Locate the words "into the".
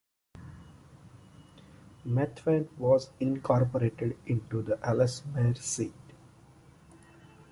4.25-4.79